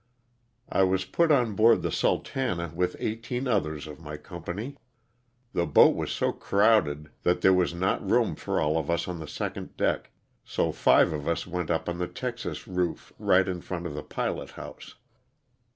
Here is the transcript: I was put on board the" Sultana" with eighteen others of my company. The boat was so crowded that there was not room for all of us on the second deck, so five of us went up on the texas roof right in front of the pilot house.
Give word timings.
I 0.69 0.81
was 0.81 1.05
put 1.05 1.31
on 1.31 1.53
board 1.53 1.83
the" 1.83 1.91
Sultana" 2.01 2.71
with 2.73 2.95
eighteen 2.97 3.47
others 3.47 3.85
of 3.85 3.99
my 3.99 4.17
company. 4.17 4.75
The 5.53 5.67
boat 5.67 5.95
was 5.95 6.09
so 6.11 6.31
crowded 6.31 7.11
that 7.21 7.41
there 7.41 7.53
was 7.53 7.75
not 7.75 8.09
room 8.09 8.33
for 8.35 8.59
all 8.59 8.79
of 8.79 8.89
us 8.89 9.07
on 9.07 9.19
the 9.19 9.27
second 9.27 9.77
deck, 9.77 10.09
so 10.43 10.71
five 10.71 11.13
of 11.13 11.27
us 11.27 11.45
went 11.45 11.69
up 11.69 11.87
on 11.87 11.99
the 11.99 12.07
texas 12.07 12.67
roof 12.67 13.13
right 13.19 13.47
in 13.47 13.61
front 13.61 13.85
of 13.85 13.93
the 13.93 14.01
pilot 14.01 14.49
house. 14.49 14.95